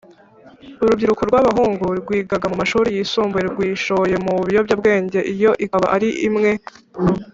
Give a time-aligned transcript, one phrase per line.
[0.83, 6.51] Urubyiruko rw abahungu rwigaga mu mashuri yisumbuye rwishoye mu biyobyabwenge iyo ikaba ari imwe